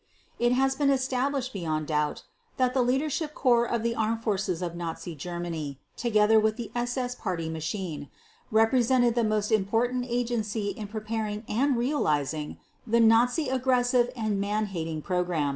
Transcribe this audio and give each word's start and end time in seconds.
It 0.39 0.53
has 0.53 0.73
been 0.73 0.89
established 0.89 1.53
beyond 1.53 1.85
doubt 1.85 2.23
that 2.57 2.73
the 2.73 2.81
Leadership 2.81 3.35
Corps 3.35 3.67
of 3.67 3.83
the 3.83 3.93
Armed 3.93 4.23
Forces 4.23 4.63
of 4.63 4.73
Nazi 4.75 5.13
Germany, 5.13 5.77
together 5.95 6.39
with 6.39 6.55
the 6.57 6.71
SS 6.73 7.13
Party 7.13 7.49
machine, 7.49 8.09
represented 8.49 9.13
the 9.13 9.23
most 9.23 9.51
important 9.51 10.07
agency 10.09 10.69
in 10.69 10.87
preparing 10.87 11.43
and 11.47 11.77
realizing 11.77 12.57
the 12.87 12.99
Nazi 12.99 13.47
aggressive 13.49 14.09
and 14.15 14.41
man 14.41 14.65
hating 14.73 15.03
program. 15.03 15.49